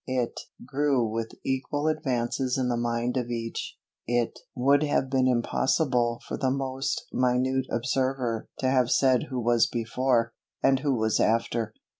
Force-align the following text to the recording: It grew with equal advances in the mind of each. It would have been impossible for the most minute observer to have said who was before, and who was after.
It 0.07 0.39
grew 0.65 1.05
with 1.07 1.33
equal 1.45 1.87
advances 1.87 2.57
in 2.57 2.69
the 2.69 2.75
mind 2.75 3.17
of 3.17 3.29
each. 3.29 3.77
It 4.07 4.39
would 4.55 4.81
have 4.81 5.11
been 5.11 5.27
impossible 5.27 6.21
for 6.27 6.37
the 6.37 6.49
most 6.49 7.05
minute 7.13 7.67
observer 7.69 8.47
to 8.57 8.67
have 8.67 8.89
said 8.89 9.27
who 9.29 9.39
was 9.39 9.67
before, 9.67 10.33
and 10.63 10.79
who 10.79 10.95
was 10.95 11.19
after. 11.19 11.75